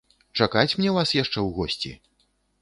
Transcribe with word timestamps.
Чакаць 0.39 0.75
мне 0.79 0.89
вас 0.95 1.13
яшчэ 1.17 1.33
ў 1.33 1.53
госці? 1.59 1.93